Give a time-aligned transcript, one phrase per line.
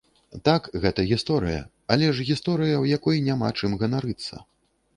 [0.47, 1.59] Так, гэта гісторыя,
[1.97, 4.35] але ж гісторыя, у якой няма чым ганарыцца.